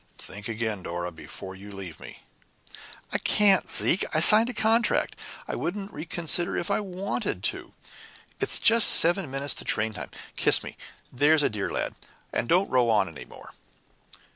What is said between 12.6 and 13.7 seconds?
row me any more!"